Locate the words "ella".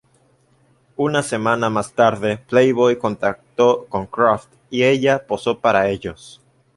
4.83-5.27